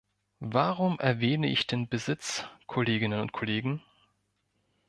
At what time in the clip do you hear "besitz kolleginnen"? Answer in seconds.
1.87-3.19